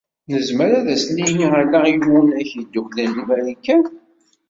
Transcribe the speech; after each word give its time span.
Nezmer 0.31 0.71
ad 0.79 0.87
sen-nini 1.01 1.47
ala 1.61 1.79
i 1.85 1.93
Iwunak 1.95 2.49
Yedduklen 2.57 3.11
n 3.17 3.21
Marikan? 3.27 3.83